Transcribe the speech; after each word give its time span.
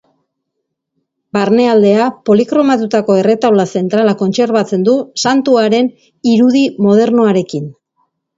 Barnealdea, 1.37 2.07
polikromatutako 2.29 3.17
erretaula 3.23 3.67
zentrala 3.81 4.15
kontserbatzen 4.23 4.89
du, 4.89 4.97
santuaren 5.27 5.93
irudi 6.35 6.65
modernoarekin. 6.89 7.71